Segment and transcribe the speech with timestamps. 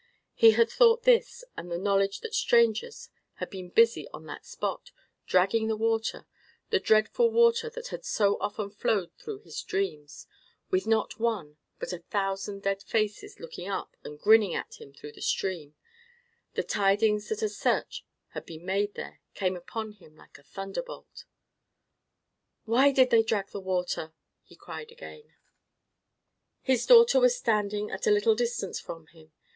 [0.33, 4.89] He had thought this, and the knowledge that strangers had been busy on that spot,
[5.27, 11.57] dragging the water—the dreadful water that had so often flowed through his dreams—with, not one,
[11.77, 17.29] but a thousand dead faces looking up and grinning at him through the stream—the tidings
[17.29, 21.25] that a search had been made there, came upon him like a thunderbolt.
[22.65, 25.35] "Why did they drag the water?" he cried again.
[26.63, 29.31] His daughter was standing at a little distance from him.